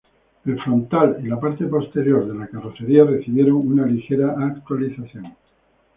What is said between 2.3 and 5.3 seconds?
la carrocería recibieron una ligera actualización.